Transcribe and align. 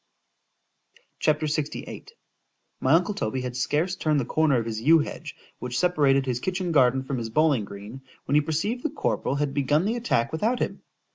C 1.19 1.25
H 1.29 1.35
A 1.35 1.35
P. 1.35 1.45
LXVIII 1.45 2.07
MY 2.79 2.91
uncle 2.91 3.13
Toby 3.13 3.41
had 3.41 3.55
scarce 3.55 3.95
turned 3.95 4.19
the 4.19 4.25
corner 4.25 4.57
of 4.57 4.65
his 4.65 4.81
yew 4.81 4.97
hedge, 4.97 5.35
which 5.59 5.77
separated 5.77 6.25
his 6.25 6.39
kitchen 6.39 6.71
garden 6.71 7.03
from 7.03 7.19
his 7.19 7.29
bowling 7.29 7.65
green, 7.65 8.01
when 8.25 8.33
he 8.33 8.41
perceived 8.41 8.81
the 8.81 8.89
corporal 8.89 9.35
had 9.35 9.53
begun 9.53 9.85
the 9.85 9.95
attack 9.95 10.31
without 10.31 10.57
him. 10.57 10.81